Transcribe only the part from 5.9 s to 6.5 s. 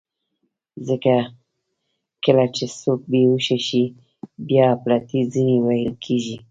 کېږي.